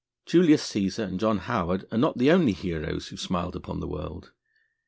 Julius 0.25 0.67
Cæsar 0.67 1.03
and 1.03 1.19
John 1.19 1.37
Howard 1.37 1.85
are 1.91 1.97
not 1.99 2.17
the 2.17 2.31
only 2.31 2.53
heroes 2.53 3.09
who 3.09 3.17
have 3.17 3.21
smiled 3.21 3.55
upon 3.55 3.81
the 3.81 3.87
world. 3.87 4.31